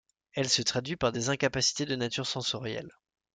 [0.33, 2.89] Elle se traduit par des incapacités de nature sensorielle.